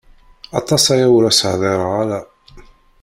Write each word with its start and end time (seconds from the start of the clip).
Aṭas 0.59 0.83
aya 0.93 1.07
ur 1.17 1.23
as-hdireɣ 1.29 1.89
ara. 2.01 2.19